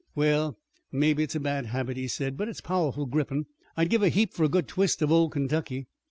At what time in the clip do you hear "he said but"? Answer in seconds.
1.95-2.47